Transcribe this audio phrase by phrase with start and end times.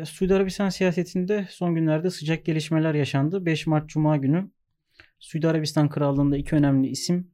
[0.00, 3.46] e, Suudi Arabistan siyasetinde son günlerde sıcak gelişmeler yaşandı.
[3.46, 4.50] 5 Mart Cuma günü
[5.18, 7.30] Suudi Arabistan Krallığı'nda iki önemli isim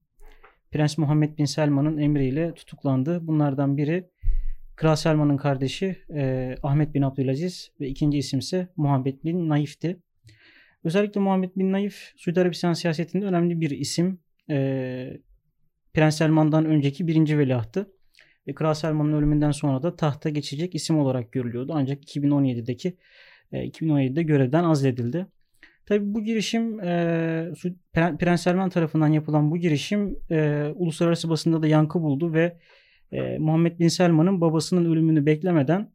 [0.71, 3.27] Prens Muhammed Bin Selman'ın emriyle tutuklandı.
[3.27, 4.11] Bunlardan biri
[4.77, 10.01] Kral Selman'ın kardeşi e, Ahmet Bin Abdülaziz ve ikinci isim ise Muhammed Bin Naif'ti.
[10.85, 14.21] Özellikle Muhammed Bin Naif Suudi Arabistan siyasetinde önemli bir isim.
[14.51, 15.21] E,
[15.95, 17.96] Prens Selman'dan önceki birinci veliahtı.
[18.49, 21.73] Ve Kral Selman'ın ölümünden sonra da tahta geçecek isim olarak görülüyordu.
[21.75, 22.97] Ancak 2017'deki
[23.53, 25.27] e, 2017'de görevden azledildi.
[25.87, 27.53] Tabii bu girişim e,
[27.93, 32.59] Prens Selman tarafından yapılan bu girişim e, uluslararası basında da yankı buldu ve
[33.13, 35.91] e, Muhammed Bin Selman'ın babasının ölümünü beklemeden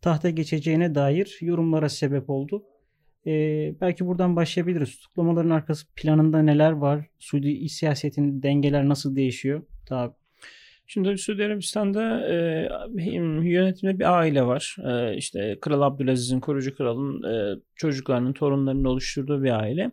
[0.00, 2.64] tahta geçeceğine dair yorumlara sebep oldu.
[3.26, 3.30] E,
[3.80, 4.96] belki buradan başlayabiliriz.
[4.96, 7.06] Tutuklamaların arkası planında neler var?
[7.18, 9.62] Suudi siyasetin dengeler nasıl değişiyor?
[9.86, 10.23] Tabii.
[10.86, 12.68] Şimdi Suudi Arabistan'da e,
[13.48, 14.76] yönetimde bir aile var.
[14.84, 19.90] E, işte Kral Abdülaziz'in, kurucu kralın e, çocuklarının, torunlarının oluşturduğu bir aile.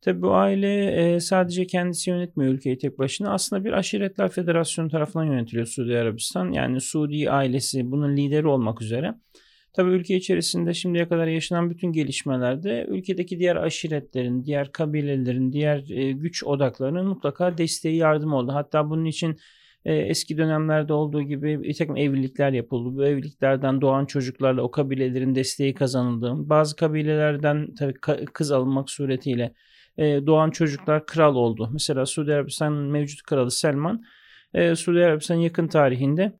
[0.00, 3.32] Tabi bu aile e, sadece kendisi yönetmiyor ülkeyi tek başına.
[3.32, 6.52] Aslında bir aşiretler federasyonu tarafından yönetiliyor Suudi Arabistan.
[6.52, 9.14] Yani Suudi ailesi bunun lideri olmak üzere.
[9.72, 16.12] Tabi ülke içerisinde şimdiye kadar yaşanan bütün gelişmelerde ülkedeki diğer aşiretlerin, diğer kabilelerin, diğer e,
[16.12, 18.52] güç odaklarının mutlaka desteği yardım oldu.
[18.54, 19.36] Hatta bunun için
[19.84, 22.96] e, eski dönemlerde olduğu gibi bir takım evlilikler yapıldı.
[22.96, 26.32] Bu evliliklerden doğan çocuklarla o kabilelerin desteği kazanıldı.
[26.36, 27.94] Bazı kabilelerden tabii
[28.32, 29.54] kız alınmak suretiyle
[29.98, 31.70] e, doğan çocuklar kral oldu.
[31.72, 34.02] Mesela Suudi Arabistan'ın mevcut kralı Selman
[34.54, 36.32] e, Suudi Arabistan yakın tarihinde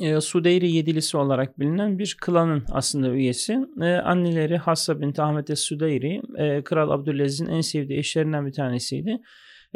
[0.00, 3.58] e, Sudeyri Yedilisi olarak bilinen bir klanın aslında üyesi.
[3.82, 9.18] E, anneleri Hassa bint Ahmet Es-Sudeyri, e, Kral Abdülaziz'in en sevdiği eşlerinden bir tanesiydi.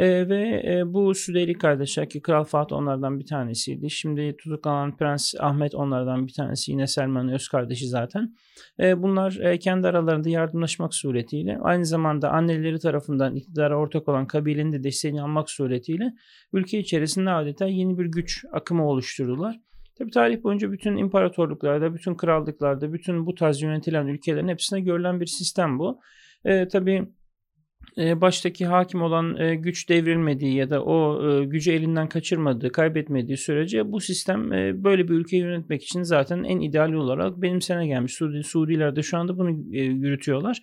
[0.01, 3.91] E, ve e, bu Südeyli kardeşler ki Kral Fatih onlardan bir tanesiydi.
[3.91, 6.73] Şimdi tutuklanan Prens Ahmet onlardan bir tanesi.
[6.73, 8.35] Yine Selman'ın öz kardeşi zaten.
[8.81, 14.73] E, bunlar e, kendi aralarında yardımlaşmak suretiyle aynı zamanda anneleri tarafından iktidara ortak olan kabilenin
[14.73, 16.13] de desteğini almak suretiyle
[16.53, 19.61] ülke içerisinde adeta yeni bir güç akımı oluşturdular.
[19.99, 25.27] Tabi tarih boyunca bütün imparatorluklarda, bütün krallıklarda, bütün bu tarz yönetilen ülkelerin hepsine görülen bir
[25.27, 26.01] sistem bu.
[26.45, 27.09] E, tabii
[27.97, 33.93] baştaki hakim olan e, güç devrilmediği ya da o e, gücü elinden kaçırmadığı, kaybetmediği sürece
[33.93, 34.51] bu sistem
[34.85, 38.15] böyle bir ülkeyi yönetmek için zaten en ideal olarak benimsene gelmiş.
[38.15, 40.63] Suudi, Suudiler de şu anda bunu yürütüyorlar.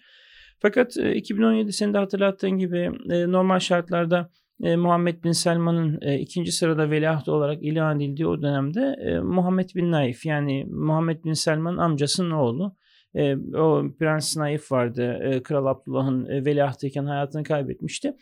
[0.60, 2.92] Fakat 2017 senin de hatırlattığın gibi
[3.32, 4.30] normal şartlarda
[4.60, 10.66] Muhammed Bin Selman'ın ikinci sırada veliaht olarak ilan edildiği o dönemde Muhammed Bin Naif yani
[10.70, 12.76] Muhammed Bin Selman'ın amcasının oğlu
[13.16, 15.20] e, o Prens Naif vardı.
[15.24, 18.14] E, Kral Abdullah'ın e, veliahtıyken hayatını kaybetmişti.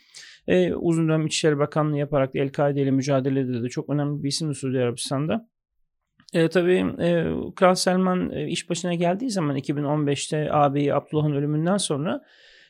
[0.48, 4.78] E, uzun dönem İçişleri Bakanlığı yaparak El-Kaide ile mücadelede de çok önemli bir isim Suudi
[4.78, 5.48] Arabistan'da.
[6.34, 7.26] E, tabii e,
[7.56, 12.22] Kral Selman e, iş başına geldiği zaman 2015'te ağabeyi Abdullah'ın ölümünden sonra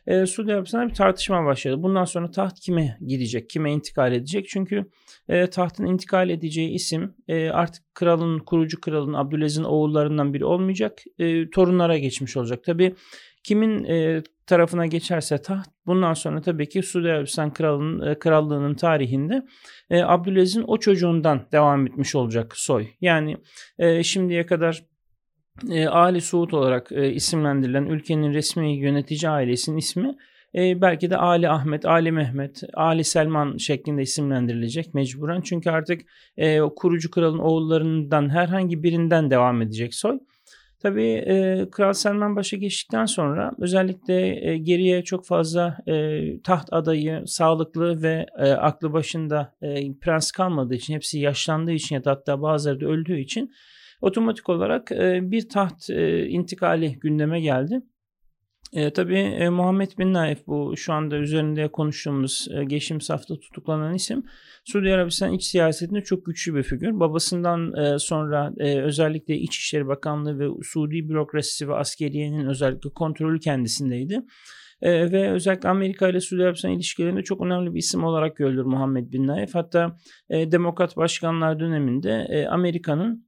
[0.07, 1.83] e, Suudi Arabistan'da bir tartışma başladı.
[1.83, 4.49] Bundan sonra taht kime gidecek, kime intikal edecek?
[4.49, 4.85] Çünkü
[5.29, 10.99] e, tahtın intikal edeceği isim e, artık kralın, kurucu kralın Abdülaziz'in oğullarından biri olmayacak.
[11.19, 12.65] E, torunlara geçmiş olacak.
[12.65, 12.95] Tabi
[13.45, 19.43] kimin e, tarafına geçerse taht bundan sonra tabii ki Suudi Arabistan kralının, e, krallığının tarihinde
[19.91, 22.87] e, Abdülaziz'in o çocuğundan devam etmiş olacak soy.
[23.01, 23.37] Yani
[23.79, 24.85] e, şimdiye kadar
[25.71, 30.17] e, Ali Suud olarak e, isimlendirilen ülkenin resmi yönetici ailesinin ismi
[30.55, 35.41] e, belki de Ali Ahmet, Ali Mehmet, Ali Selman şeklinde isimlendirilecek mecburen.
[35.41, 36.03] Çünkü artık
[36.37, 40.19] e, kurucu kralın oğullarından herhangi birinden devam edecek soy.
[40.83, 47.23] Tabii e, Kral Selman başa geçtikten sonra özellikle e, geriye çok fazla e, taht adayı,
[47.27, 52.43] sağlıklı ve e, aklı başında e, prens kalmadığı için, hepsi yaşlandığı için ya da hatta
[52.43, 53.53] bazıları da öldüğü için
[54.01, 57.83] otomatik olarak e, bir taht e, intikali gündeme geldi.
[58.73, 63.95] E, tabii e, Muhammed Bin Naif bu şu anda üzerinde konuştuğumuz e, geçtiğimiz hafta tutuklanan
[63.95, 64.23] isim
[64.65, 67.01] Suudi Arabistan iç siyasetinde çok güçlü bir figür.
[67.01, 74.23] Babasından e, sonra e, özellikle İçişleri Bakanlığı ve Suudi bürokrasisi ve askeriyenin özellikle kontrolü kendisindeydi.
[74.83, 79.13] E, ve özellikle Amerika ile Suudi Arabistan ilişkilerinde çok önemli bir isim olarak görülür Muhammed
[79.13, 79.55] Bin Naif.
[79.55, 79.97] Hatta
[80.31, 83.26] e, Demokrat başkanlar döneminde e, Amerika'nın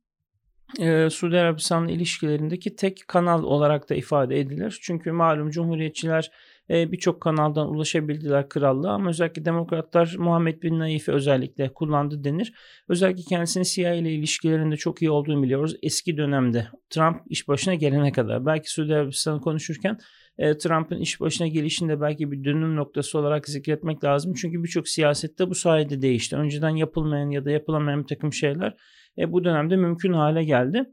[0.80, 4.78] e, Suudi Arabistan ilişkilerindeki tek kanal olarak da ifade edilir.
[4.82, 6.30] Çünkü malum Cumhuriyetçiler
[6.70, 12.52] e, birçok kanaldan ulaşabildiler krallığa ama özellikle demokratlar Muhammed Bin Naif'i özellikle kullandı denir.
[12.88, 15.76] Özellikle kendisinin CIA ile ilişkilerinde çok iyi olduğunu biliyoruz.
[15.82, 19.98] Eski dönemde Trump iş başına gelene kadar belki Suudi Arabistan'ı konuşurken
[20.38, 24.34] e, Trump'ın iş başına gelişinde belki bir dönüm noktası olarak zikretmek lazım.
[24.34, 26.36] Çünkü birçok siyasette bu sayede değişti.
[26.36, 28.74] Önceden yapılmayan ya da yapılamayan bir takım şeyler
[29.18, 30.84] e, bu dönemde mümkün hale geldi.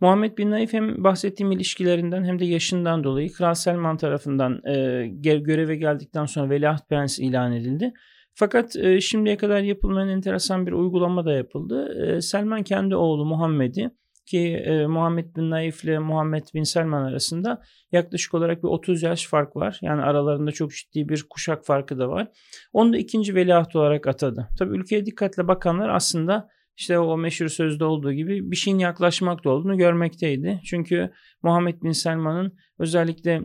[0.00, 5.06] Muhammed Bin Naif hem bahsettiğim ilişkilerinden hem de yaşından dolayı Kral Selman tarafından e,
[5.38, 7.92] göreve geldikten sonra Veliaht Prens ilan edildi.
[8.34, 12.06] Fakat e, şimdiye kadar yapılmayan enteresan bir uygulama da yapıldı.
[12.06, 13.90] E, Selman kendi oğlu Muhammed'i
[14.26, 17.62] ki e, Muhammed bin Naif ile Muhammed bin Selman arasında
[17.92, 19.78] yaklaşık olarak bir 30 yaş fark var.
[19.82, 22.28] Yani aralarında çok ciddi bir kuşak farkı da var.
[22.72, 24.48] Onu da ikinci veliaht olarak atadı.
[24.58, 29.78] Tabi ülkeye dikkatle bakanlar aslında işte o meşhur sözde olduğu gibi bir şeyin yaklaşmakta olduğunu
[29.78, 30.60] görmekteydi.
[30.64, 31.10] Çünkü
[31.42, 33.42] Muhammed Bin Selman'ın özellikle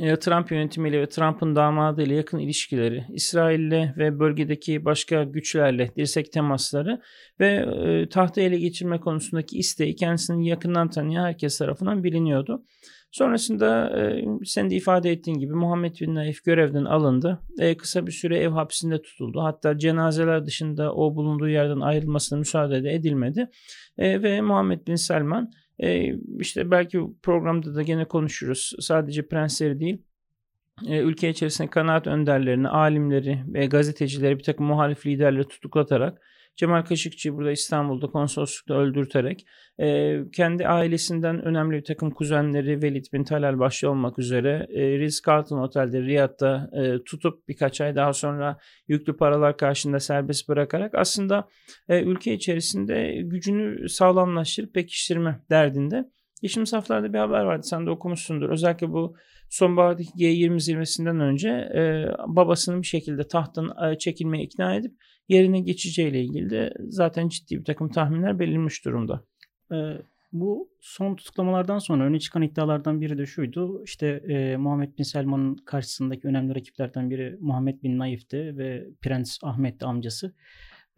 [0.00, 6.32] e, Trump yönetimiyle ve Trump'ın damadı ile yakın ilişkileri, İsrail'le ve bölgedeki başka güçlerle dirsek
[6.32, 7.00] temasları
[7.40, 12.64] ve e, tahtı ele geçirme konusundaki isteği kendisini yakından tanıyan herkes tarafından biliniyordu.
[13.16, 17.42] Sonrasında e, sen de ifade ettiğin gibi Muhammed bin Naif görevden alındı.
[17.58, 19.42] E, kısa bir süre ev hapsinde tutuldu.
[19.42, 23.50] Hatta cenazeler dışında o bulunduğu yerden ayrılmasına müsaade de edilmedi.
[23.98, 28.72] E, ve Muhammed bin Selman e, işte belki programda da gene konuşuruz.
[28.80, 30.02] Sadece prensleri değil
[30.86, 36.22] e, ülke içerisinde kanaat önderlerini, alimleri ve gazetecileri bir takım muhalif liderleri tutuklatarak
[36.56, 39.46] Cemal Kaşıkçı'yı burada İstanbul'da konsoloslukta öldürterek
[39.80, 45.62] e, kendi ailesinden önemli bir takım kuzenleri Velid bin Talal başta olmak üzere e, Ritz-Carlton
[45.62, 48.58] Otel'de Riyad'da e, tutup birkaç ay daha sonra
[48.88, 51.48] yüklü paralar karşında serbest bırakarak aslında
[51.88, 56.04] e, ülke içerisinde gücünü sağlamlaştırıp pekiştirme derdinde.
[56.42, 58.50] Geçtiğimiz haftalarda bir haber vardı sen de okumuşsundur.
[58.50, 59.16] Özellikle bu
[59.50, 64.92] sonbahardaki G20 zirvesinden önce e, babasının bir şekilde tahttan e, çekilmeye ikna edip
[65.28, 69.24] yerine geçeceğiyle ilgili de zaten ciddi bir takım tahminler belirmiş durumda.
[69.72, 69.76] Ee,
[70.32, 73.84] bu son tutuklamalardan sonra öne çıkan iddialardan biri de şuydu.
[73.84, 79.82] İşte e, Muhammed Bin Selman'ın karşısındaki önemli rakiplerden biri Muhammed Bin Naif'ti ve Prens Ahmet
[79.82, 80.34] amcası.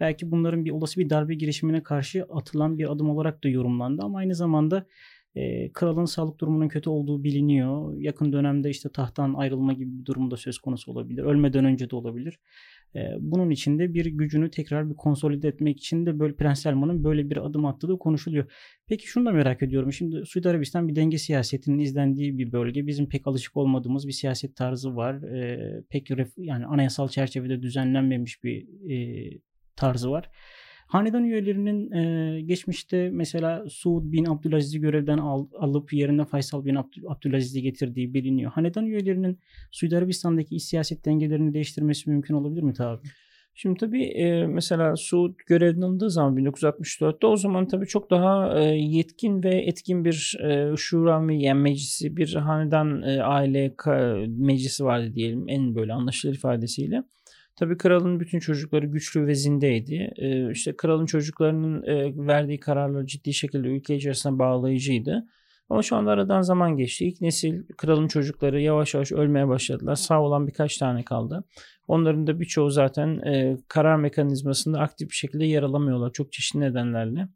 [0.00, 4.18] Belki bunların bir olası bir darbe girişimine karşı atılan bir adım olarak da yorumlandı ama
[4.18, 4.86] aynı zamanda
[5.34, 7.94] e, kralın sağlık durumunun kötü olduğu biliniyor.
[7.98, 11.22] Yakın dönemde işte tahttan ayrılma gibi bir durum da söz konusu olabilir.
[11.22, 12.38] Ölmeden önce de olabilir.
[12.94, 17.04] E, bunun için de bir gücünü tekrar bir konsolide etmek için de böyle Prens Selman'ın
[17.04, 18.52] böyle bir adım attığı da konuşuluyor.
[18.86, 19.92] Peki şunu da merak ediyorum.
[19.92, 22.86] Şimdi Suudi Arabistan bir denge siyasetinin izlendiği bir bölge.
[22.86, 25.22] Bizim pek alışık olmadığımız bir siyaset tarzı var.
[25.22, 29.30] E, pek yani anayasal çerçevede düzenlenmemiş bir e,
[29.76, 30.30] tarzı var.
[30.88, 37.02] Hanedan üyelerinin e, geçmişte mesela Suud bin Abdülaziz'i görevden al, alıp yerine Faysal bin Abdül,
[37.08, 38.52] Abdülaziz'i getirdiği biliniyor.
[38.52, 39.38] Hanedan üyelerinin
[39.72, 43.00] Suudi Arabistan'daki iç siyaset dengelerini değiştirmesi mümkün olabilir mi tabi?
[43.54, 48.64] Şimdi tabii e, mesela Suud görevden alındığı zaman 1964'te o zaman tabii çok daha e,
[48.74, 55.14] yetkin ve etkin bir e, şura yani meclisi bir hanedan e, aile ka, meclisi vardı
[55.14, 57.02] diyelim en böyle anlaşılır ifadesiyle.
[57.58, 60.12] Tabii kralın bütün çocukları güçlü ve zindeydi.
[60.16, 65.26] Ee, işte kralın çocuklarının e, verdiği kararlar ciddi şekilde ülke içerisinde bağlayıcıydı.
[65.68, 67.04] Ama şu anda aradan zaman geçti.
[67.04, 69.94] İlk nesil kralın çocukları yavaş yavaş ölmeye başladılar.
[69.94, 71.44] Sağ olan birkaç tane kaldı.
[71.88, 76.12] Onların da birçoğu zaten e, karar mekanizmasında aktif bir şekilde yer alamıyorlar.
[76.12, 77.28] Çok çeşitli nedenlerle.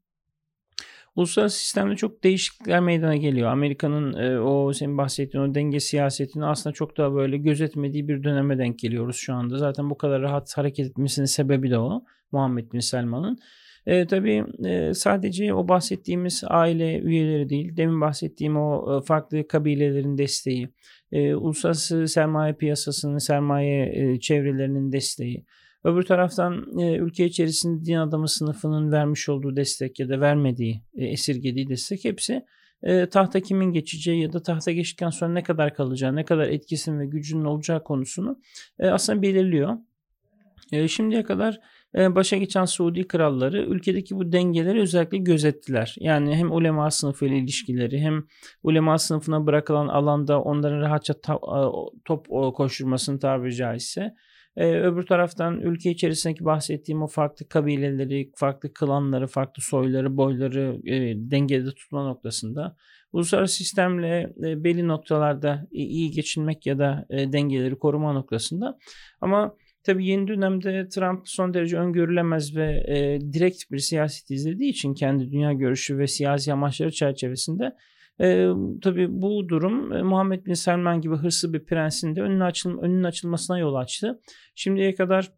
[1.17, 3.51] Uluslararası sistemde çok değişiklikler meydana geliyor.
[3.51, 8.59] Amerika'nın e, o senin bahsettiğin o denge siyasetini aslında çok daha böyle gözetmediği bir döneme
[8.59, 9.59] denk geliyoruz şu anda.
[9.59, 12.05] Zaten bu kadar rahat hareket etmesinin sebebi de o.
[12.33, 13.39] Muhammed Bin Selman'ın.
[13.87, 20.19] E, tabii e, sadece o bahsettiğimiz aile üyeleri değil, demin bahsettiğim o e, farklı kabilelerin
[20.19, 20.69] desteği,
[21.13, 25.45] e, uluslararası sermaye piyasasının, sermaye e, çevrelerinin desteği,
[25.85, 31.05] Öbür taraftan e, ülke içerisinde din adamı sınıfının vermiş olduğu destek ya da vermediği, e,
[31.05, 32.45] esirgediği destek hepsi
[32.83, 37.01] e, tahta kimin geçeceği ya da tahta geçtikten sonra ne kadar kalacağı, ne kadar etkisinin
[37.01, 38.41] ve gücünün olacağı konusunu
[38.79, 39.77] e, aslında belirliyor.
[40.73, 41.61] E, şimdiye kadar
[41.95, 45.95] e, başa geçen Suudi kralları ülkedeki bu dengeleri özellikle gözettiler.
[45.99, 48.25] Yani hem ulema sınıfı ile ilişkileri hem
[48.63, 51.15] ulema sınıfına bırakılan alanda onların rahatça
[52.05, 54.15] top koşturmasını tabiri caizse
[54.57, 61.15] ee, öbür taraftan ülke içerisindeki bahsettiğim o farklı kabileleri, farklı klanları, farklı soyları, boyları e,
[61.31, 62.77] dengede tutma noktasında
[63.13, 68.79] uluslararası sistemle e, belli noktalarda iyi geçinmek ya da e, dengeleri koruma noktasında.
[69.21, 74.95] Ama Tabii yeni dönemde Trump son derece öngörülemez ve e, direkt bir siyaset izlediği için
[74.95, 77.77] kendi dünya görüşü ve siyasi amaçları çerçevesinde
[78.21, 78.49] e,
[78.83, 83.59] tabii bu durum Muhammed Bin Selman gibi hırslı bir prensin de önünün, açıl önünün açılmasına
[83.59, 84.21] yol açtı.
[84.55, 85.33] Şimdiye kadar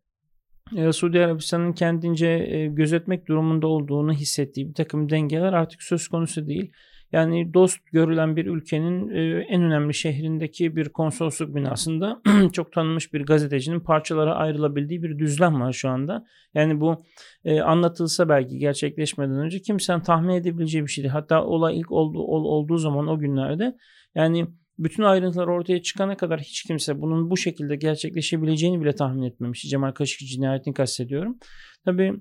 [0.76, 6.46] e, Suudi Arabistan'ın kendince e, gözetmek durumunda olduğunu hissettiği bir takım dengeler artık söz konusu
[6.46, 6.72] değil.
[7.12, 13.26] Yani dost görülen bir ülkenin e, en önemli şehrindeki bir konsolosluk binasında çok tanınmış bir
[13.26, 16.24] gazetecinin parçalara ayrılabildiği bir düzlem var şu anda.
[16.54, 17.04] Yani bu
[17.44, 21.08] e, anlatılsa belki gerçekleşmeden önce kimsenin tahmin edebileceği bir şeydi.
[21.08, 23.76] Hatta olay ilk oldu, ol, olduğu zaman o günlerde
[24.14, 24.46] yani
[24.78, 29.62] bütün ayrıntılar ortaya çıkana kadar hiç kimse bunun bu şekilde gerçekleşebileceğini bile tahmin etmemiş.
[29.62, 31.38] Cemal Kaşıkçı cinayetini kastediyorum.
[31.84, 32.12] Tabii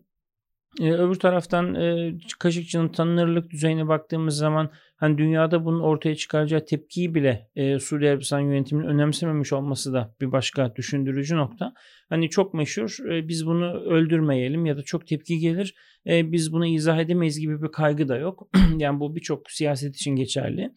[0.81, 7.15] e, öbür taraftan e, Kaşıkçı'nın tanınırlık düzeyine baktığımız zaman hani dünyada bunun ortaya çıkaracağı tepkiyi
[7.15, 11.73] bile e, Suudi Arabistan yönetiminin önemsememiş olması da bir başka düşündürücü nokta.
[12.09, 15.75] Hani çok meşhur e, biz bunu öldürmeyelim ya da çok tepki gelir
[16.07, 18.47] e, biz bunu izah edemeyiz gibi bir kaygı da yok.
[18.77, 20.73] yani bu birçok siyaset için geçerli.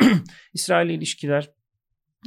[0.54, 1.50] İsrail ilişkiler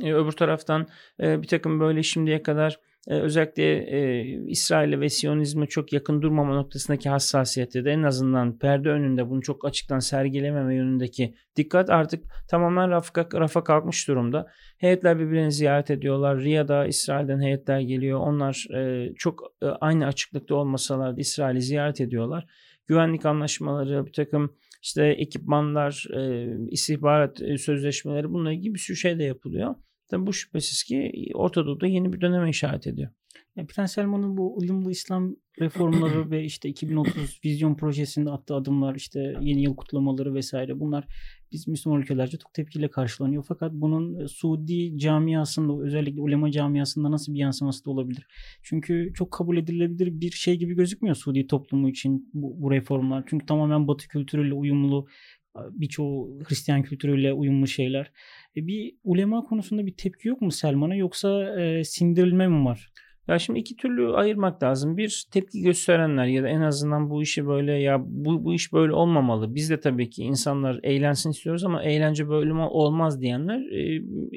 [0.03, 0.87] e, öbür taraftan
[1.19, 6.55] e, bir takım böyle şimdiye kadar e, özellikle e, İsrail'e ve Siyonizme çok yakın durmama
[6.55, 12.89] noktasındaki hassasiyette de en azından perde önünde bunu çok açıktan sergilememe yönündeki dikkat artık tamamen
[12.89, 14.47] rafa, rafa kalkmış durumda.
[14.77, 16.39] Heyetler birbirini ziyaret ediyorlar.
[16.39, 18.19] Riyad'a İsrail'den heyetler geliyor.
[18.19, 22.45] Onlar e, çok e, aynı açıklıkta olmasalar da İsrail'i ziyaret ediyorlar.
[22.87, 29.19] Güvenlik anlaşmaları, bir takım işte ekipmanlar, e, istihbarat e, sözleşmeleri bununla ilgili bir sürü şey
[29.19, 29.75] de yapılıyor.
[30.11, 33.11] Tabi bu şüphesiz ki Orta Doğu'da yeni bir döneme işaret ediyor.
[33.55, 39.33] Yani Prens Selman'ın bu uyumlu İslam reformları ve işte 2030 vizyon projesinde attığı adımlar işte
[39.41, 41.07] yeni yıl kutlamaları vesaire bunlar
[41.51, 43.45] biz Müslüman ülkelerce çok tepkiyle karşılanıyor.
[43.47, 48.27] Fakat bunun Suudi camiasında özellikle ulema camiasında nasıl bir yansıması da olabilir?
[48.63, 53.23] Çünkü çok kabul edilebilir bir şey gibi gözükmüyor Suudi toplumu için bu, bu reformlar.
[53.27, 55.07] Çünkü tamamen batı kültürüyle uyumlu
[55.55, 58.11] birçoğu Hristiyan kültürüyle uyumlu şeyler.
[58.55, 62.91] E bir ulema konusunda bir tepki yok mu Selman'a yoksa e, sindirilme mi var?
[63.27, 64.97] Ya şimdi iki türlü ayırmak lazım.
[64.97, 68.93] Bir tepki gösterenler ya da en azından bu işi böyle ya bu, bu iş böyle
[68.93, 69.55] olmamalı.
[69.55, 73.59] Biz de tabii ki insanlar eğlensin istiyoruz ama eğlence böyle olmaz diyenler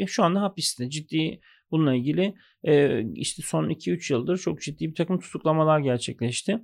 [0.02, 0.90] e, şu anda hapiste.
[0.90, 1.40] Ciddi
[1.70, 6.58] bununla ilgili e, işte son 2-3 yıldır çok ciddi bir takım tutuklamalar gerçekleşti.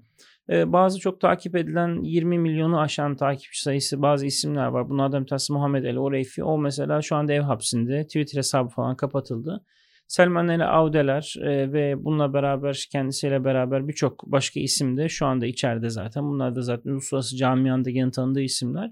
[0.51, 4.89] E, bazı çok takip edilen 20 milyonu aşan takipçi sayısı bazı isimler var.
[4.89, 6.45] Bunlardan bir tanesi Muhammed El Oreyfi.
[6.45, 8.05] O mesela şu anda ev hapsinde.
[8.05, 9.65] Twitter hesabı falan kapatıldı.
[10.07, 15.47] Selman El Audeler e, ve bununla beraber kendisiyle beraber birçok başka isim de şu anda
[15.47, 16.25] içeride zaten.
[16.25, 18.91] Bunlar da zaten uluslararası camianda gene tanıdığı isimler.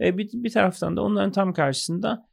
[0.00, 2.26] E, bir, bir taraftan da onların tam karşısında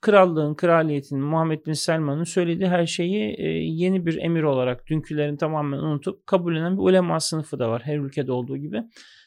[0.00, 5.78] krallığın, kraliyetin, Muhammed Bin Selman'ın söylediği her şeyi e, yeni bir emir olarak dünkülerin tamamen
[5.78, 8.82] unutup kabullenen bir ulema sınıfı da var her ülkede olduğu gibi.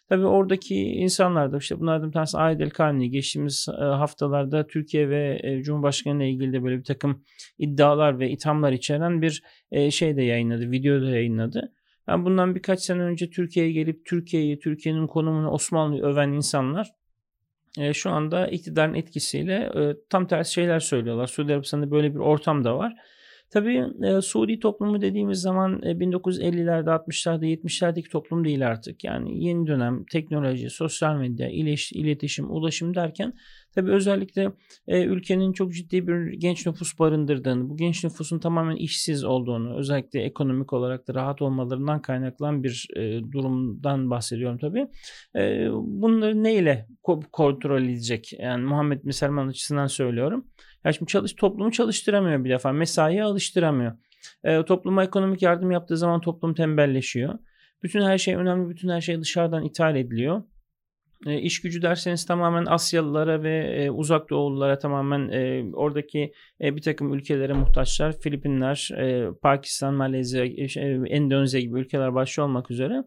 [0.09, 5.09] Tabi oradaki insanlar da işte bunlardan bir tanesi Ayet El Karni geçtiğimiz e, haftalarda Türkiye
[5.09, 7.23] ve e, Cumhurbaşkanı ile ilgili de böyle bir takım
[7.57, 11.73] iddialar ve ithamlar içeren bir e, şey de yayınladı, video da yayınladı.
[12.07, 16.91] Yani bundan birkaç sene önce Türkiye'ye gelip Türkiye'yi, Türkiye'nin konumunu Osmanlı'yı öven insanlar
[17.77, 21.27] e, şu anda iktidarın etkisiyle e, tam tersi şeyler söylüyorlar.
[21.27, 22.93] Suudi Arabistan'da böyle bir ortam da var.
[23.49, 29.03] Tabii e, Suudi toplumu dediğimiz zaman e, 1950'lerde, 60'larda, 70'lerdeki toplum değil artık.
[29.03, 31.49] Yani yeni dönem teknoloji, sosyal medya,
[31.91, 33.33] iletişim, ulaşım derken
[33.75, 34.51] tabii özellikle
[34.87, 40.21] e, ülkenin çok ciddi bir genç nüfus barındırdığını, bu genç nüfusun tamamen işsiz olduğunu, özellikle
[40.21, 44.87] ekonomik olarak da rahat olmalarından kaynaklanan bir e, durumdan bahsediyorum tabii.
[45.35, 46.87] E, bunları neyle
[47.31, 48.33] kontrol edecek?
[48.39, 50.45] Yani Muhammed Müselman açısından söylüyorum.
[50.87, 52.71] Ya şimdi çalış, toplumu çalıştıramıyor bir defa.
[52.71, 53.91] Mesaiye alıştıramıyor.
[54.43, 57.33] E, topluma ekonomik yardım yaptığı zaman toplum tembelleşiyor.
[57.83, 60.43] Bütün her şey önemli, bütün her şey dışarıdan ithal ediliyor.
[61.25, 66.81] E, iş gücü derseniz tamamen Asyalılara ve e, uzak doğululara tamamen e, oradaki e, bir
[66.81, 68.19] takım ülkelere muhtaçlar.
[68.19, 70.65] Filipinler, e, Pakistan, Malezya, e,
[71.09, 73.03] Endonezya gibi ülkeler başta olmak üzere.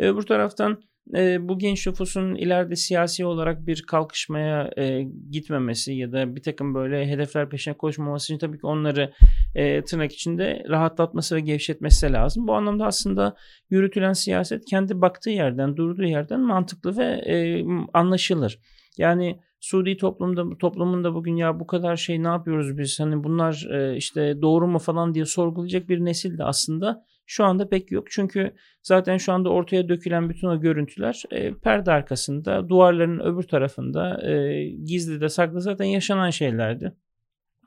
[0.00, 0.82] E, bu taraftan
[1.16, 6.74] e, bu genç nüfusun ileride siyasi olarak bir kalkışmaya e, gitmemesi ya da bir takım
[6.74, 9.12] böyle hedefler peşine koşmaması için tabii ki onları
[9.54, 12.46] e, tırnak içinde rahatlatması ve gevşetmesi lazım.
[12.46, 13.36] Bu anlamda aslında
[13.70, 18.58] yürütülen siyaset kendi baktığı yerden, durduğu yerden mantıklı ve e, anlaşılır.
[18.98, 23.96] Yani Suudi toplumda toplumunda bugün ya bu kadar şey ne yapıyoruz biz hani bunlar e,
[23.96, 28.10] işte doğru mu falan diye sorgulayacak bir nesil de aslında şu anda pek yok.
[28.10, 34.28] Çünkü zaten şu anda ortaya dökülen bütün o görüntüler e, perde arkasında, duvarların öbür tarafında
[34.30, 36.92] e, gizli de saklı zaten yaşanan şeylerdi.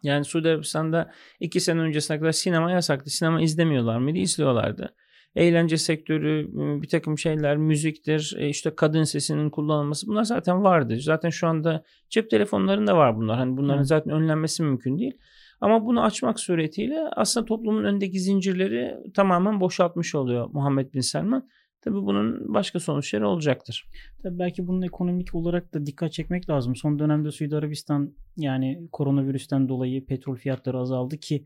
[0.03, 3.09] Yani Suudi Arabistan'da iki sene öncesine kadar sinema yasaktı.
[3.09, 4.17] Sinema izlemiyorlar mıydı?
[4.17, 4.95] İzliyorlardı.
[5.35, 6.47] Eğlence sektörü,
[6.81, 10.99] bir takım şeyler, müziktir, e, işte kadın sesinin kullanılması bunlar zaten vardı.
[10.99, 13.37] Zaten şu anda cep telefonlarında var bunlar.
[13.37, 15.17] Hani bunların zaten önlenmesi mümkün değil.
[15.63, 21.49] Ama bunu açmak suretiyle aslında toplumun önündeki zincirleri tamamen boşaltmış oluyor Muhammed Bin Selman.
[21.81, 23.85] Tabii bunun başka sonuçları olacaktır.
[24.23, 26.75] Tabii belki bunun ekonomik olarak da dikkat çekmek lazım.
[26.75, 31.45] Son dönemde Suudi Arabistan yani koronavirüsten dolayı petrol fiyatları azaldı ki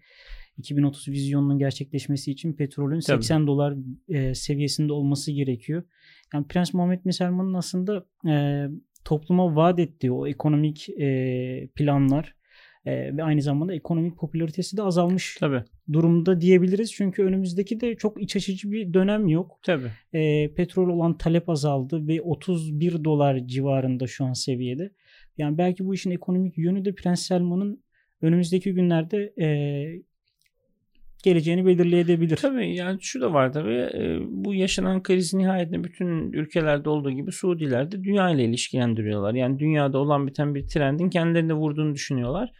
[0.57, 3.23] 2030 vizyonunun gerçekleşmesi için petrolün Tabii.
[3.23, 3.75] 80 dolar
[4.09, 5.83] e, seviyesinde olması gerekiyor.
[6.33, 8.65] Yani Prens Muhammed Bin Selman'ın aslında e,
[9.05, 12.36] topluma vaat ettiği o ekonomik e, planlar
[12.87, 15.63] e, ve aynı zamanda ekonomik popülaritesi de azalmış Tabii.
[15.93, 16.93] durumda diyebiliriz.
[16.93, 19.59] Çünkü önümüzdeki de çok iç açıcı bir dönem yok.
[19.63, 19.91] Tabii.
[20.13, 24.91] E, petrol olan talep azaldı ve 31 dolar civarında şu an seviyede.
[25.37, 27.83] Yani belki bu işin ekonomik yönü de Prens Selman'ın
[28.21, 29.47] önümüzdeki günlerde e,
[31.23, 32.35] geleceğini belirleyebilir.
[32.35, 37.31] Tabii yani şu da var tabii e, bu yaşanan kriz nihayetinde bütün ülkelerde olduğu gibi
[37.31, 39.33] Suudiler de dünya ile ilişkilendiriyorlar.
[39.33, 42.53] Yani dünyada olan biten bir trendin kendilerine vurduğunu düşünüyorlar.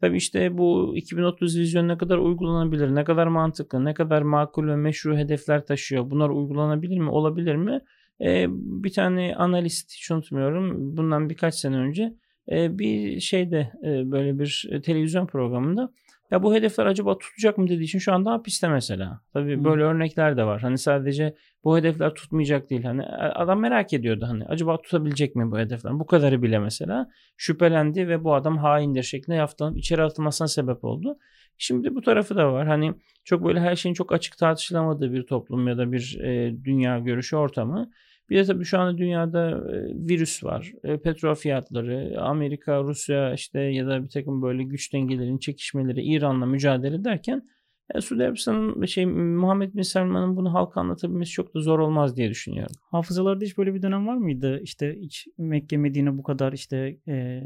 [0.00, 4.76] Tabii işte bu 2030 vizyonu ne kadar uygulanabilir, ne kadar mantıklı, ne kadar makul ve
[4.76, 6.10] meşru hedefler taşıyor.
[6.10, 7.80] Bunlar uygulanabilir mi, olabilir mi?
[8.20, 12.14] Ee, bir tane analist hiç unutmuyorum bundan birkaç sene önce
[12.50, 15.92] e, bir şeyde e, böyle bir televizyon programında
[16.30, 19.20] ya bu hedefler acaba tutacak mı dediği için şu anda hapiste mesela.
[19.32, 19.64] Tabii hmm.
[19.64, 20.60] böyle örnekler de var.
[20.60, 22.82] Hani sadece bu hedefler tutmayacak değil.
[22.82, 23.02] Hani
[23.34, 25.98] adam merak ediyordu hani acaba tutabilecek mi bu hedefler?
[25.98, 31.18] Bu kadarı bile mesela şüphelendi ve bu adam haindir şeklinde yaftalanıp içeri atılmasına sebep oldu.
[31.58, 32.66] Şimdi bu tarafı da var.
[32.68, 36.98] Hani çok böyle her şeyin çok açık tartışılamadığı bir toplum ya da bir e, dünya
[36.98, 37.90] görüşü ortamı.
[38.30, 40.72] Bir de tabii şu anda dünyada e, virüs var.
[40.84, 46.46] E, petrol fiyatları, Amerika, Rusya işte ya da bir takım böyle güç dengelerin çekişmeleri, İran'la
[46.46, 47.48] mücadele derken
[47.94, 52.30] e, Suudi Arabistan'ın şey Muhammed Bin Selman'ın bunu halka anlatabilmesi çok da zor olmaz diye
[52.30, 52.76] düşünüyorum.
[52.90, 54.60] Hafızalarda hiç böyle bir dönem var mıydı?
[54.62, 57.42] İşte hiç Mekke Medine bu kadar işte e,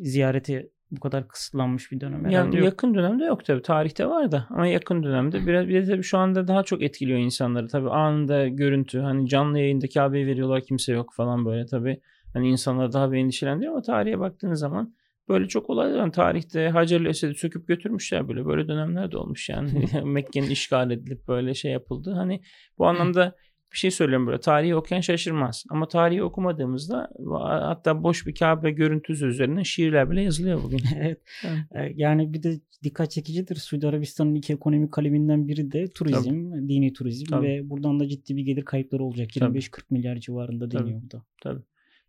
[0.00, 2.64] ziyareti bu kadar kısıtlanmış bir dönem yani yok.
[2.64, 6.18] yakın dönemde yok tabii tarihte var da ama yakın dönemde biraz bir de tabii şu
[6.18, 7.68] anda daha çok etkiliyor insanları.
[7.68, 11.66] Tabii anında görüntü hani canlı yayında Kabe'yi veriyorlar kimse yok falan böyle.
[11.66, 12.00] Tabii
[12.32, 14.94] hani insanları daha bir endişelendiriyor ama tarihe baktığınız zaman
[15.28, 18.46] böyle çok olaylar yani tarihte Hacer Esed'i söküp götürmüşler böyle.
[18.46, 19.84] Böyle dönemler de olmuş yani.
[20.04, 22.12] Mekke'nin işgal edilip böyle şey yapıldı.
[22.12, 22.40] Hani
[22.78, 23.36] bu anlamda
[23.72, 25.64] bir şey söylüyorum böyle tarihi okuyan şaşırmaz.
[25.70, 30.80] Ama tarihi okumadığımızda hatta boş bir Kabe görüntüsü üzerine şiirler bile yazılıyor bugün.
[30.96, 31.20] evet.
[31.72, 31.92] evet.
[31.96, 33.56] Yani bir de dikkat çekicidir.
[33.56, 36.68] Suudi Arabistan'ın iki ekonomik kaleminden biri de turizm, Tabii.
[36.68, 37.46] dini turizm Tabii.
[37.46, 39.36] ve buradan da ciddi bir gelir kayıpları olacak.
[39.36, 41.22] 25-40 milyar civarında deniyor bu da.
[41.42, 41.62] Tabii.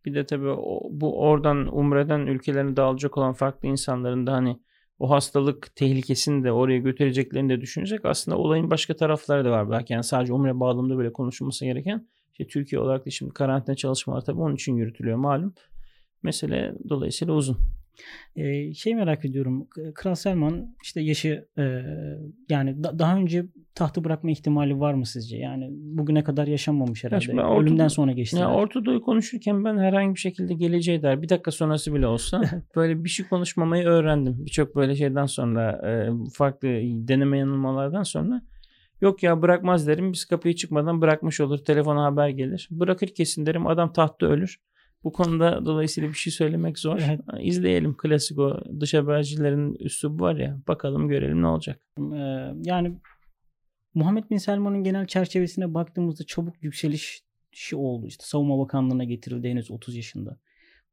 [0.05, 0.55] Bir de tabii
[0.89, 4.57] bu oradan umreden ülkelerine dağılacak olan farklı insanların da hani
[5.01, 8.05] o hastalık tehlikesini de oraya götüreceklerini de düşünecek.
[8.05, 9.93] Aslında olayın başka tarafları da var belki.
[9.93, 12.07] Yani sadece umre bağlamında böyle konuşulması gereken.
[12.31, 15.53] İşte Türkiye olarak da şimdi karantina çalışmaları tabii onun için yürütülüyor malum.
[16.23, 17.57] Mesele dolayısıyla uzun.
[18.73, 19.67] Şey merak ediyorum.
[19.95, 21.63] Kral Selman işte yaşı e,
[22.49, 25.37] yani da, daha önce tahtı bırakma ihtimali var mı sizce?
[25.37, 27.35] Yani bugüne kadar yaşanmamış herhalde.
[27.35, 28.37] Ya Ölümden Orta, sonra geçti.
[28.37, 28.49] Ya
[29.01, 31.21] konuşurken ben herhangi bir şekilde geleceği der.
[31.21, 32.41] Bir dakika sonrası bile olsa
[32.75, 34.45] böyle bir şey konuşmamayı öğrendim.
[34.45, 36.67] Birçok böyle şeyden sonra e, farklı
[37.07, 38.41] deneme yanılmalardan sonra
[39.01, 40.13] Yok ya bırakmaz derim.
[40.13, 41.57] Biz kapıyı çıkmadan bırakmış olur.
[41.57, 42.67] Telefona haber gelir.
[42.71, 43.67] Bırakır kesin derim.
[43.67, 44.57] Adam tahtta ölür.
[45.03, 46.99] Bu konuda dolayısıyla bir şey söylemek zor.
[47.05, 47.19] Evet.
[47.39, 50.59] İzleyelim klasik o dış habercilerin üslubu var ya.
[50.67, 51.79] Bakalım görelim ne olacak.
[51.99, 52.97] Ee, yani
[53.93, 58.07] Muhammed Bin Selman'ın genel çerçevesine baktığımızda çabuk yükseliş şey oldu.
[58.07, 60.39] İşte Savunma Bakanlığı'na getirildi henüz 30 yaşında.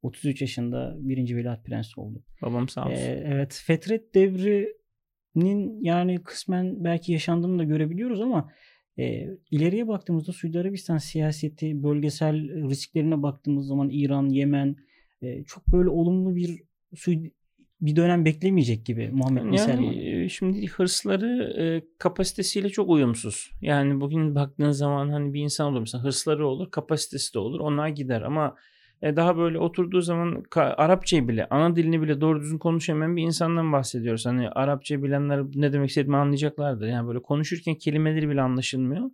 [0.03, 2.23] 33 yaşında birinci Veliaht Prens oldu.
[2.43, 2.93] Babam sağ olsun.
[2.93, 8.51] Ee, evet Fetret devrinin yani kısmen belki yaşandığını da görebiliyoruz ama
[8.99, 14.77] e, ileriye baktığımızda Suudi Arabistan siyaseti, bölgesel risklerine baktığımız zaman İran, Yemen
[15.23, 16.63] e, çok böyle olumlu bir
[16.97, 17.33] Suudi
[17.81, 23.51] bir dönem beklemeyecek gibi Muhammed yani, Şimdi hırsları e, kapasitesiyle çok uyumsuz.
[23.63, 27.61] Yani bugün baktığın zaman hani bir insan olur mesela hırsları olur, kapasitesi de olur.
[27.61, 28.57] Onlar gider ama
[29.03, 33.73] e, daha böyle oturduğu zaman Arapçayı bile, ana dilini bile doğru düzgün konuşamayan bir insandan
[33.73, 34.27] bahsediyoruz.
[34.27, 36.87] Hani Arapça bilenler ne demek istediğimi anlayacaklardır.
[36.87, 39.11] Yani böyle konuşurken kelimeleri bile anlaşılmıyor.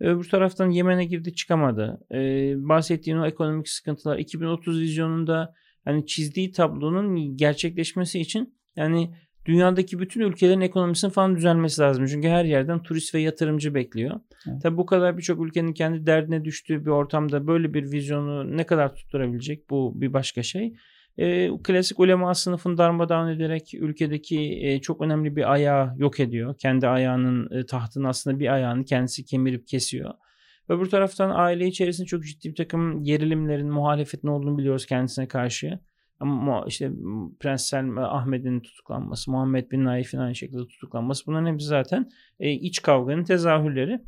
[0.00, 2.00] Öbür taraftan Yemen'e girdi çıkamadı.
[2.12, 9.10] Ee, bahsettiğin o ekonomik sıkıntılar 2030 vizyonunda hani çizdiği tablonun gerçekleşmesi için yani
[9.48, 12.06] dünyadaki bütün ülkelerin ekonomisinin falan düzelmesi lazım.
[12.06, 14.20] Çünkü her yerden turist ve yatırımcı bekliyor.
[14.50, 14.62] Evet.
[14.62, 18.94] Tabi bu kadar birçok ülkenin kendi derdine düştüğü bir ortamda böyle bir vizyonu ne kadar
[18.94, 20.74] tutturabilecek bu bir başka şey.
[21.18, 26.54] E, klasik ulema sınıfını darmadağın ederek ülkedeki e, çok önemli bir ayağı yok ediyor.
[26.58, 30.14] Kendi ayağının e, tahtın aslında bir ayağını kendisi kemirip kesiyor.
[30.68, 35.78] Öbür taraftan aile içerisinde çok ciddi bir takım gerilimlerin, muhalefetin olduğunu biliyoruz kendisine karşı.
[36.20, 36.90] Ama işte
[37.40, 42.82] Prens Selma Ahmet'in tutuklanması, Muhammed bin Naif'in aynı şekilde tutuklanması bunların hepsi zaten e, iç
[42.82, 44.00] kavganın tezahürleri.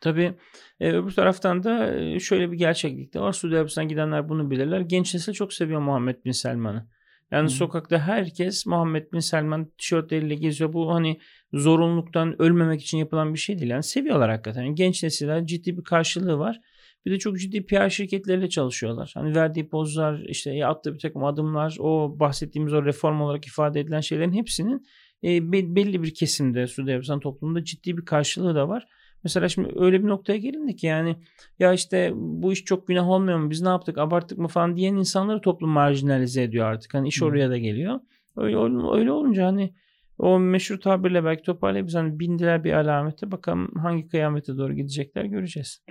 [0.00, 0.34] Tabii
[0.80, 3.32] e, öbür taraftan da e, şöyle bir gerçeklik de var.
[3.32, 4.80] Suudi Arabistan'a gidenler bunu bilirler.
[4.80, 6.88] Genç nesil çok seviyor Muhammed Bin Selman'ı.
[7.30, 7.48] Yani hmm.
[7.48, 10.72] sokakta herkes Muhammed Bin Selman tişörtleriyle geziyor.
[10.72, 11.20] Bu hani
[11.52, 13.70] zorunluluktan ölmemek için yapılan bir şey değil.
[13.70, 14.62] Yani seviyorlar hakikaten.
[14.62, 16.60] Yani genç nesiller ciddi bir karşılığı var.
[17.06, 19.10] Bir de çok ciddi PR şirketleriyle çalışıyorlar.
[19.14, 24.00] Hani verdiği pozlar, işte attığı bir takım adımlar, o bahsettiğimiz o reform olarak ifade edilen
[24.00, 24.86] şeylerin hepsinin
[25.24, 28.86] e, belli bir kesimde Suudi Arabistan toplumunda ciddi bir karşılığı da var.
[29.24, 31.16] Mesela şimdi öyle bir noktaya gelindi ki yani
[31.58, 34.94] ya işte bu iş çok günah olmuyor mu biz ne yaptık abarttık mı falan diyen
[34.94, 36.94] insanları toplum marjinalize ediyor artık.
[36.94, 38.00] Hani iş oraya da geliyor.
[38.36, 38.56] Öyle,
[38.96, 39.74] öyle olunca hani
[40.18, 45.82] o meşhur tabirle belki toparlayıp hani bindiler bir alamete bakalım hangi kıyamete doğru gidecekler göreceğiz.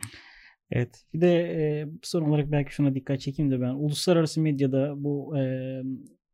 [0.71, 1.03] Evet.
[1.13, 5.41] Bir de e, son olarak belki şuna dikkat çekeyim de ben uluslararası medyada bu e,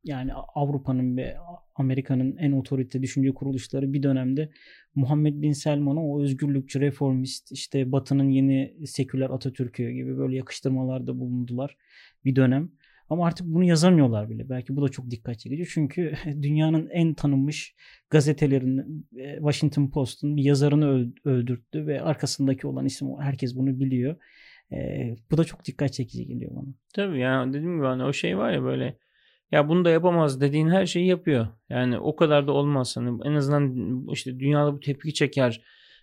[0.03, 1.37] yani Avrupa'nın ve
[1.75, 4.51] Amerika'nın en otorite düşünce kuruluşları bir dönemde
[4.95, 11.77] Muhammed Bin Selman'a o özgürlükçü, reformist, işte Batı'nın yeni seküler Atatürk'ü gibi böyle yakıştırmalarda bulundular
[12.25, 12.71] bir dönem.
[13.11, 14.49] Ama artık bunu yazamıyorlar bile.
[14.49, 15.65] Belki bu da çok dikkat çekici.
[15.65, 17.75] Çünkü dünyanın en tanınmış
[18.09, 24.15] gazetelerinin e, Washington Post'un bir yazarını öldürttü ve arkasındaki olan isim herkes bunu biliyor.
[24.73, 26.73] Ee, bu da çok dikkat çekici geliyor bana.
[26.93, 28.97] Tabii yani dediğim gibi hani o şey var ya böyle
[29.51, 31.47] ya bunu da yapamaz dediğin her şeyi yapıyor.
[31.69, 32.97] Yani o kadar da olmaz.
[32.97, 35.61] Hani en azından işte dünyada bu tepki çeker.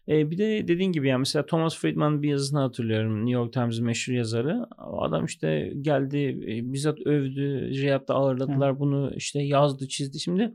[0.09, 3.17] Ee, bir de dediğin gibi yani mesela Thomas Friedman bir yazısını hatırlıyorum.
[3.17, 4.67] New York Times'ın meşhur yazarı.
[4.79, 7.71] O adam işte geldi e, bizzat övdü.
[7.71, 8.79] Riyad'da ağırladılar Hı.
[8.79, 10.21] bunu işte yazdı çizdi.
[10.21, 10.55] Şimdi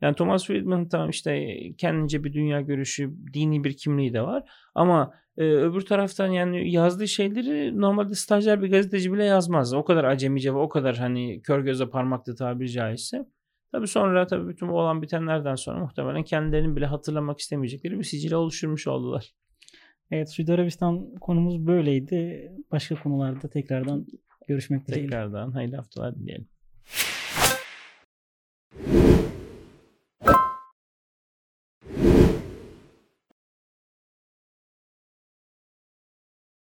[0.00, 4.42] yani Thomas Friedman tamam işte kendince bir dünya görüşü, dini bir kimliği de var.
[4.74, 9.74] Ama e, öbür taraftan yani yazdığı şeyleri normalde stajyer bir gazeteci bile yazmaz.
[9.74, 13.24] O kadar acemice ve o kadar hani kör göze parmaklı tabiri caizse.
[13.74, 18.86] Tabii sonra tabii bütün olan bitenlerden sonra muhtemelen kendilerinin bile hatırlamak istemeyecekleri bir sicile oluşturmuş
[18.86, 19.34] oldular.
[20.10, 22.52] Evet Suudi Arabistan konumuz böyleydi.
[22.72, 24.06] Başka konularda tekrardan
[24.48, 25.10] görüşmek dileğiyle.
[25.10, 26.48] Tekrardan hayırlı haftalar dileyelim.